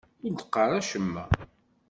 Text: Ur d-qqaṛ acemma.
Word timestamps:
Ur 0.25 0.31
d-qqaṛ 0.33 0.71
acemma. 0.79 1.25